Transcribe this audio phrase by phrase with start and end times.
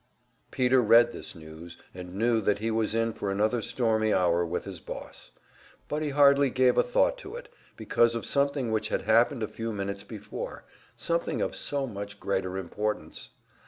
[0.49, 4.65] Peter read this news, and knew that he was in for another stormy hour with
[4.65, 5.29] his boss.
[5.87, 9.47] But he hardly gave a thought to it, because of something which had happened a
[9.47, 10.65] few minutes before,
[10.97, 13.29] something of so much greater importance.